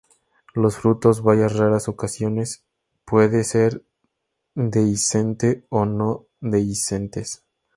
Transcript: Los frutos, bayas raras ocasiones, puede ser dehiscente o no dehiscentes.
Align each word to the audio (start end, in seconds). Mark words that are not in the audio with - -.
Los 0.55 0.77
frutos, 0.77 1.21
bayas 1.21 1.55
raras 1.55 1.87
ocasiones, 1.87 2.65
puede 3.05 3.43
ser 3.43 3.85
dehiscente 4.55 5.67
o 5.69 5.85
no 5.85 6.25
dehiscentes. 6.39 7.45